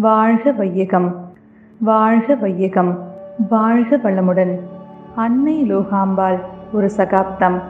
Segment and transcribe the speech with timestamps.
[0.00, 1.32] வாழ்க வையகம்
[1.78, 3.08] வாழ்க வையகம்
[3.48, 4.58] வாழ்க வளமுடன்.
[5.14, 6.38] அன்னை லோகாம்பாள்
[6.72, 7.62] ஒரு சகாப்தம்.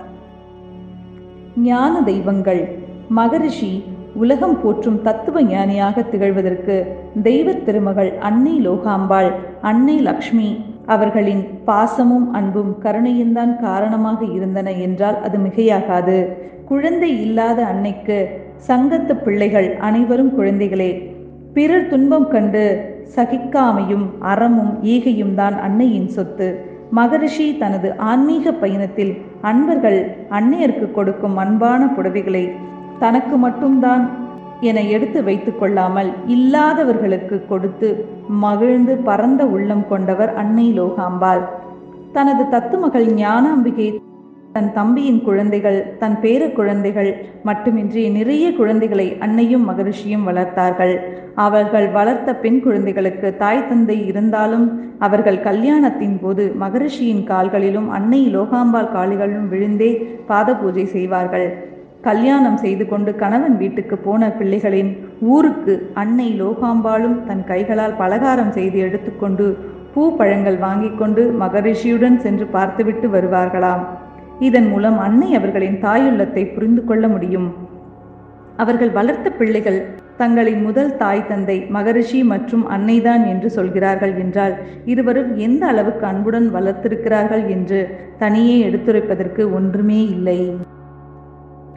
[1.56, 2.78] ஞான தெய்வங்கள்
[3.08, 6.86] மகரிஷி உலகம் போற்றும் தத்துவ ஞானியாக திகழ்வதற்கு
[7.22, 16.26] தெய்வத் திருமகள் அன்னை லோகாம்பாள் அன்னை லக்ஷ்மி அவர்களின் பாசமும் அன்பும் கருணையும்தான் காரணமாக இருந்தன என்றால் அது மிகையாகாது.
[16.64, 21.09] குழந்தை இல்லாத அன்னைக்கு சங்கத்து பிள்ளைகள் அனைவரும் குழந்தைகளே
[21.54, 22.64] பிறர் துன்பம் கண்டு
[23.14, 26.48] சகிக்காமையும் அறமும் ஈகையும் தான் அன்னையின் சொத்து.
[26.90, 29.98] மகரிஷி தனது ஆன்மீக பயணத்தில் அன்பர்கள்
[30.30, 32.44] அன்னையருக்கு கொடுக்கும் அன்பான புடவைகளை
[32.98, 34.04] தனக்கு மட்டும்தான்
[34.60, 37.90] என எடுத்து வைத்து கொள்ளாமல் இல்லாதவர்களுக்கு கொடுத்து
[38.44, 41.42] மகிழ்ந்து பரந்த உள்ளம் கொண்டவர் அன்னை லோகாம்பாள்.
[42.12, 43.88] தனது தத்துமகள் ஞானாம்பிகை
[44.54, 47.10] தன் தம்பியின் குழந்தைகள் தன் பேர குழந்தைகள்
[47.48, 50.94] மட்டுமின்றி நிறைய குழந்தைகளை அன்னையும் மகரிஷியும் வளர்த்தார்கள்.
[51.44, 54.66] அவர்கள் வளர்த்த பெண் குழந்தைகளுக்கு தாய் தந்தை இருந்தாலும்
[55.06, 59.90] அவர்கள் கல்யாணத்தின் போது மகரிஷியின் கால்களிலும் அன்னை லோகாம்பாள் கால்களிலும் விழுந்தே
[60.26, 61.48] பாத பூஜை செய்வார்கள்.
[62.08, 64.92] கல்யாணம் செய்து கொண்டு கணவன் வீட்டுக்கு போன பிள்ளைகளின்
[65.34, 69.48] ஊருக்கு அன்னை லோகாம்பாளும் தன் கைகளால் பலகாரம் செய்து எடுத்துக்கொண்டு
[69.94, 73.82] பூ பழங்கள் வாங்கி கொண்டு மகரிஷியுடன் சென்று பார்த்துவிட்டு வருவார்களாம்.
[74.40, 77.48] இதன் மூலம் அன்னை அவர்களின் தாயுள்ளத்தை புரிந்து கொள்ள முடியும்.
[78.56, 79.80] அவர்கள் வளர்த்த பிள்ளைகள்
[80.16, 87.44] தங்களின் முதல் தாய் தந்தை மகரிஷி மற்றும் அன்னைதான் என்று சொல்கிறார்கள் என்றால் இருவரும் எந்த அளவுக்கு அன்புடன் வளர்த்திருக்கிறார்கள்
[87.48, 87.78] என்று
[88.18, 90.40] தனியே எடுத்துரைப்பதற்கு ஒன்றுமே இல்லை.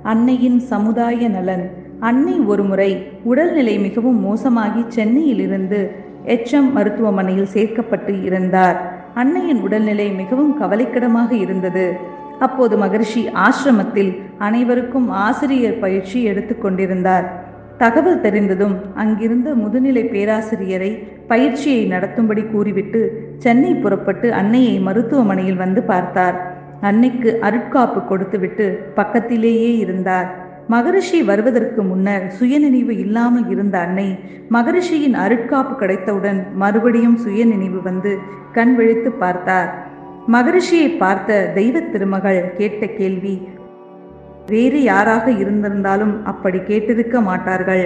[0.03, 1.65] அன்னையின் சமுதாய நலன்.
[1.99, 2.89] அன்னை ஒருமுறை
[3.23, 5.79] உடல்நிலை மிகவும் மோசமாகி சென்னையிலிருந்து
[6.25, 8.79] எச்எம் மருத்துவமனையில் சேர்க்கப்பட்டு இருந்தார்
[9.13, 12.11] அன்னையின் உடல்நிலை மிகவும் கவலைக்கிடமாக இருந்தது.
[12.39, 17.41] அப்போது மகரிஷி ஆசிரமத்தில் அனைவருக்கும் ஆசிரியர் பயிற்சி எடுத்துக்கொண்டிருந்தார்
[17.77, 26.51] தகவல் தெரிந்ததும் அங்கிருந்த முதுநிலை பேராசிரியரை பயிற்சியை நடத்தும்படி கூறிவிட்டு சென்னை புறப்பட்டு அன்னையை மருத்துவமனையில் வந்து பார்த்தார்.
[26.81, 30.41] அன்னைக்கு அருட்காப்பு கொடுத்துவிட்டு பக்கத்திலேயே இருந்தார்.
[30.67, 38.17] மகரிஷி வருவதற்கு முன்னர் சுயநினைவு இல்லாமல் இருந்த அன்னை மகரிஷியின் அருட்காப்பு கிடைத்தவுடன் மறுபடியும் சுயநினைவு வந்து
[38.51, 39.82] கண் விழித்து பார்த்தார்.
[40.31, 43.47] மகரிஷியை பார்த்த தெய்வ திருமகள் கேட்ட கேள்வி
[44.49, 47.83] வேறு யாராக இருந்திருந்தாலும் அப்படி கேட்டிருக்க மாட்டார்கள்.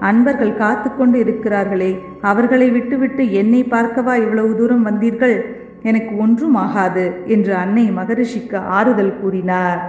[0.00, 5.36] அன்பர்கள் காத்து கொண்டு இருக்கிறார்களே அவர்களை விட்டுவிட்டு என்னை பார்க்கவா இவ்வளவு தூரம் வந்தீர்கள்?
[5.82, 9.80] எனக்கு ஒன்றும் ஆகாது என்று அன்னை மகரிஷிக்கு ஆறுதல் கூறினார்.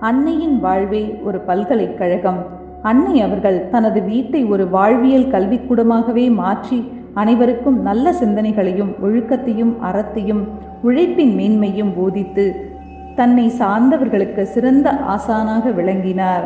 [0.00, 2.40] அன்னையின் வாழ்வே ஒரு பல்கலைக்கழகம்.
[2.82, 10.42] அன்னை அவர்கள் தனது வீட்டை ஒரு வாழ்வியல் கல்விக்கூடமாகவே மாற்றி அனைவருக்கும் நல்ல சிந்தனைகளையும் ஒழுக்கத்தையும் அறத்தையும்
[10.82, 12.44] உழைப்பின் மேன்மையும் போதித்து
[13.16, 16.44] தன்னை சார்ந்தவர்களுக்கு சிறந்த ஆசானாக விளங்கினார்.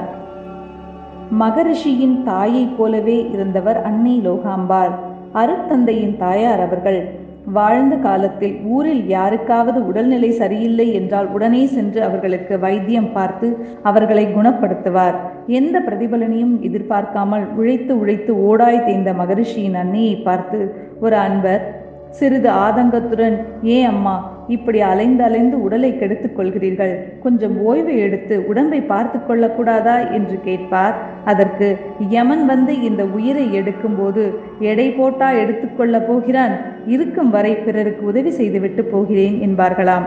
[1.39, 4.95] மகரிஷியின் தாயைப் போலவே இருந்தவர் அன்னை லோகாம்பார்
[5.35, 13.67] அருத்தந்தையின் தாயார் அவர்கள் வாழ்ந்த காலத்தில் ஊரில் யாருக்காவது உடல்நிலை சரியில்லை என்றால் உடனே சென்று அவர்களுக்கு வைத்தியம் பார்த்து
[13.83, 15.34] அவர்களை குணப்படுத்துவார்.
[15.47, 23.87] எந்த பிரதிபலனையும் எதிர்பார்க்காமல் உழைத்து உழைத்து ஓடாய் தேய்ந்த மகரிஷியின் அன்னையை பார்த்து ஒரு அன்பர் சிறிது ஆதங்கத்துடன் ஏன்
[23.87, 26.95] அம்மா இப்படி அலைந்து அலைந்து உடலை கெடுத்துக் கொள்கிறீர்கள்.
[27.23, 30.13] கொஞ்சம் ஓய்வு எடுத்து உடம்பை பார்த்து கொள்ளக்கூடாதா?
[30.13, 30.95] என்று கேட்பார்.
[31.25, 31.77] அதற்கு
[32.09, 36.57] யமன் வந்து இந்த உயிரை எடுக்கும்போது எடை போட்டா எடுத்துக்கொள்ள போகிறான்.
[36.87, 40.03] இருக்கும் வரை பிறருக்கு உதவி செய்துவிட்டு போகிறேன் என்பார்களாம்.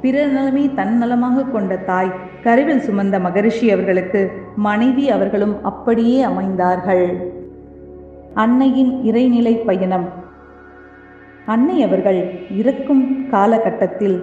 [0.00, 2.10] பிறர் நலமே தன் நலமாக கொண்ட தாய்
[2.44, 4.20] கருவில் சுமந்த மகரிஷி அவர்களுக்கு
[4.56, 7.06] மனைவி அவர்களும் அப்படியே அமைந்தார்கள்.
[8.34, 10.06] அன்னையின் இறைநிலை பயணம்.
[11.46, 12.20] அன்னை அவர்கள்
[12.60, 14.16] இறக்கும் காலகட்டத்தில்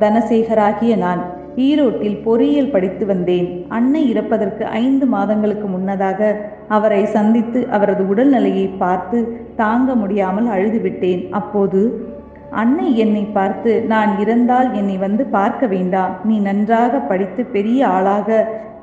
[0.00, 1.20] தனசேகராகிய நான்
[1.66, 3.66] ஈரோட்டில் பொறியியல் படித்து வந்தேன்.
[3.68, 6.20] அன்னை இறப்பதற்கு ஐந்து மாதங்களுக்கு முன்னதாக
[6.68, 9.18] அவரை சந்தித்து அவரது உடல்நிலையை பார்த்து
[9.56, 11.22] தாங்க முடியாமல் அழுதுவிட்டேன்.
[11.30, 11.80] அப்போது
[12.60, 16.12] அன்னை என்னை பார்த்து நான் இறந்தால் என்னை வந்து பார்க்க வேண்டாம்.
[16.24, 18.28] நீ நன்றாக படித்து பெரிய ஆளாக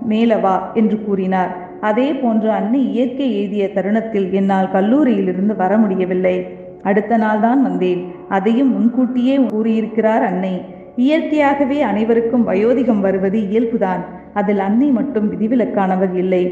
[0.09, 0.55] மேலவா?
[0.73, 1.51] என்று கூறினார்.
[1.81, 6.35] அதே போன்று அன்னை இயற்கை எழுதிய தருணத்தில் என்னால் கல்லூரியிலிருந்து வர முடியவில்லை.
[6.83, 8.01] அடுத்த நாள் தான் வந்தேன்.
[8.29, 10.53] அதையும் முன்கூட்டியே கூறியிருக்கிறார் அன்னை.
[10.95, 14.03] இயற்கையாகவே அனைவருக்கும் வயோதிகம் வருவது இயல்புதான்.
[14.33, 16.43] அதில் அன்னை மட்டும் விதிவிலக்கானவர் இல்லை.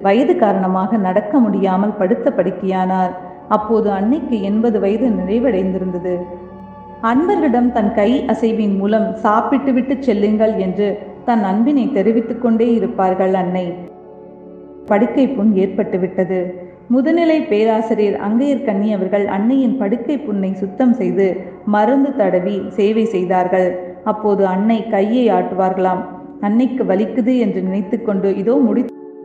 [0.00, 3.14] வயது காரணமாக நடக்க முடியாமல் படுத்த படுக்கையானார்.
[3.48, 6.14] அப்போது அன்னைக்கு எண்பது வயது நிறைவடைந்திருந்தது.
[7.02, 13.74] அன்பர்களிடம் தன் கை அசைவின் மூலம் சாப்பிட்டு விட்டு செல்லுங்கள் என்று தன் அன்பினை தெரிவித்துக் கொண்டே இருப்பார்கள் அன்னை.
[14.86, 16.38] படுக்கை புண் ஏற்பட்டுவிட்டது
[16.94, 23.68] முதுநிலை பேராசிரியர் அங்கையர் கண்ணி அவர்கள் அன்னையின் படுக்கை புண்ணை சுத்தம் செய்து மருந்து தடவி சேவை செய்தார்கள்.
[24.04, 26.02] அப்போது அன்னை கையை ஆட்டுவார்களாம்.
[26.40, 28.84] அன்னைக்கு வலிக்குது என்று நினைத்துக்கொண்டு இதோ முடி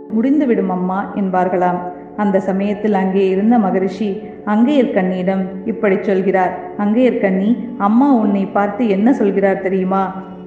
[0.10, 1.82] முடிந்துவிடும் அம்மா என்பார்களாம்.
[2.24, 4.10] அந்த சமயத்தில் அங்கே இருந்த மகரிஷி
[4.54, 6.54] அங்கையர் கண்ணியிடம் இப்படி சொல்கிறார்.
[6.84, 7.50] அங்கையர் கண்ணி
[7.88, 10.04] அம்மா உன்னை பார்த்து என்ன சொல்கிறார் தெரியுமா?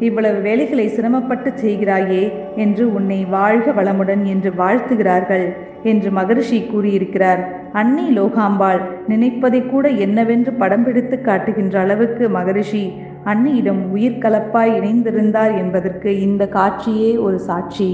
[0.07, 2.23] இவ்வளவு வேலைகளை சிரமப்பட்டு செய்கிறாயே
[2.65, 5.47] என்று உன்னை வாழ்க வளமுடன் என்று வாழ்த்துகிறார்கள்
[5.93, 7.43] என்று மகரிஷி கூறியிருக்கிறார்.
[7.81, 8.81] அன்னை லோகாம்பாள்
[9.13, 12.85] நினைப்பதை கூட என்னவென்று படம் பிடித்து காட்டுகின்ற அளவுக்கு மகரிஷி
[13.33, 17.91] அன்னியிடம் உயிர் கலப்பாய் இணைந்திருந்தார் என்பதற்கு இந்த காட்சியே ஒரு சாட்சி.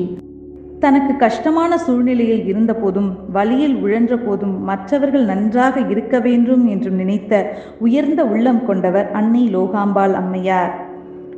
[0.82, 8.67] தனக்கு கஷ்டமான சூழ்நிலையில் இருந்தபோதும் வழியில் உழன்ற போதும் மற்றவர்கள் நன்றாக இருக்க வேண்டும் என்று நினைத்த உயர்ந்த உள்ளம்
[8.67, 10.73] கொண்டவர் அன்னை லோகாம்பாள் அம்மையார்.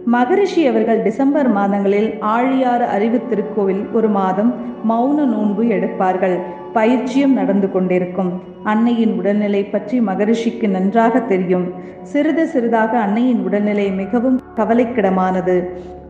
[0.04, 4.54] மகரிஷி அவர்கள் டிசம்பர் மாதங்களில் ஆழியாறு அறிவு திருக்கோவில் ஒரு மாதம்
[4.88, 6.36] மௌன நோன்பு எடுப்பார்கள்.
[6.72, 8.32] பயிற்சியும் நடந்து கொண்டிருக்கும்.
[8.64, 11.66] அன்னையின் உடல்நிலை பற்றி மகரிஷிக்கு நன்றாக தெரியும்.
[12.02, 15.56] சிறிது சிறிதாக அன்னையின் உடல்நிலை மிகவும் கவலைக்கிடமானது.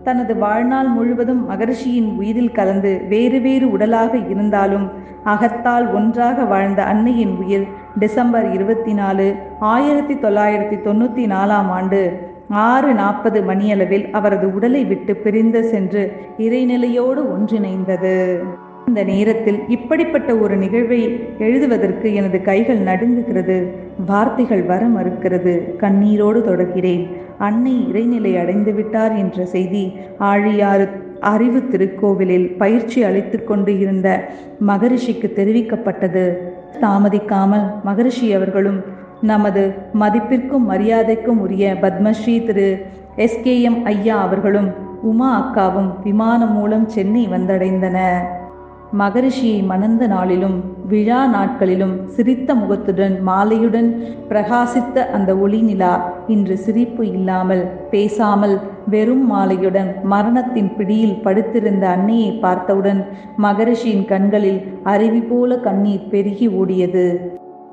[0.04, 4.86] தனது வாழ்நாள் முழுவதும் மகரிஷியின் உயிரில் கலந்து வேறு வேறு உடலாக இருந்தாலும்
[5.24, 7.66] அகத்தால் ஒன்றாக வாழ்ந்த அன்னையின் உயிர்
[7.98, 12.00] டிசம்பர் இருபத்தி நாலு ஆயிரத்தி தொள்ளாயிரத்தி தொண்ணூற்றி நாலாம் ஆண்டு
[12.48, 16.02] ஆறு நாற்பது மணியளவில் அவரது உடலை விட்டு பிரிந்து சென்று
[16.38, 18.16] இறைநிலையோடு ஒன்றிணைந்தது.
[18.86, 21.00] இந்த நேரத்தில் இப்படிப்பட்ட ஒரு நிகழ்வை
[21.38, 23.56] எழுதுவதற்கு எனது கைகள் நடுங்குகிறது
[24.06, 27.04] வார்த்தைகள் வர மறுக்கிறது கண்ணீரோடு தொடர்கிறேன்.
[27.38, 30.88] அன்னை இறைநிலை அடைந்து விட்டார் என்ற செய்தி ஆழியாறு
[31.20, 34.28] அறிவு திருக்கோவிலில் பயிற்சி அளித்து கொண்டு இருந்த
[34.66, 36.32] மகரிஷிக்கு தெரிவிக்கப்பட்டது.
[36.80, 38.80] தாமதிக்காமல் மகரிஷி அவர்களும்
[39.20, 42.86] நமது மதிப்பிற்கும் மரியாதைக்கும் உரிய பத்மஸ்ரீ திரு.
[43.16, 47.98] எஸ்கேஎம் ஐயா அவர்களும் உமா அக்காவும் விமானம் மூலம் சென்னை வந்தடைந்தன
[48.98, 53.88] மகரிஷியை மணந்த நாளிலும் விழா நாட்களிலும் சிரித்த முகத்துடன் மாலையுடன்
[54.30, 55.92] பிரகாசித்த அந்த ஒளி நிலா
[56.26, 58.56] இன்று சிரிப்பு இல்லாமல் பேசாமல்
[58.90, 63.00] வெறும் மாலையுடன் மரணத்தின் பிடியில் படுத்திருந்த அன்னையை பார்த்தவுடன்
[63.42, 67.06] மகரிஷியின் கண்களில் அருவி போல கண்ணீர் பெருகி ஓடியது.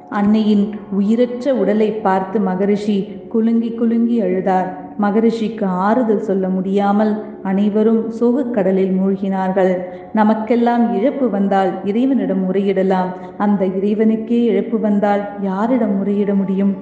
[0.10, 0.66] அன்னையின்
[1.00, 3.00] உயிரற்ற உடலை பார்த்து மகரிஷி
[3.30, 4.70] குலுங்கி குலுங்கி அழுதார்.
[5.02, 7.12] மகரிஷிக்கு ஆறுதல் சொல்ல முடியாமல்
[7.44, 9.74] அனைவரும் சோகக்கடலில் மூழ்கினார்கள்.
[10.14, 13.10] நமக்கெல்லாம் இழப்பு வந்தால் இறைவனிடம் முறையிடலாம்.
[13.38, 16.74] அந்த இறைவனுக்கே இழப்பு வந்தால் யாரிடம் முறையிட முடியும்?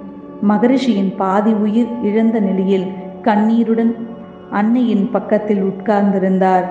[0.48, 2.88] மகரிஷியின் பாதி உயிர் இழந்த நிலையில்
[3.22, 3.94] கண்ணீருடன்
[4.52, 6.66] அன்னையின் பக்கத்தில் உட்கார்ந்திருந்தார்.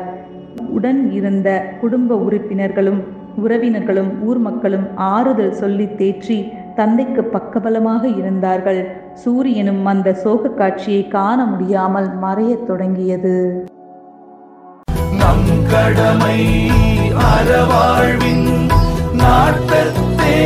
[0.70, 1.48] உடன் இருந்த
[1.80, 3.00] குடும்ப உறுப்பினர்களும்
[3.42, 6.38] உறவினர்களும் ஊர் மக்களும் ஆறுதல் சொல்லி தேற்றி
[6.76, 8.80] தந்தைக்கு பக்கபலமாக இருந்தார்கள்.
[9.14, 13.64] சூரியனும் அந்த சோக காட்சியை காண முடியாமல் மறையத் தொடங்கியது.
[15.18, 16.40] நம் கடமை
[17.30, 18.48] அறவாழ்வின்
[19.12, 20.38] நாட்டத்தே.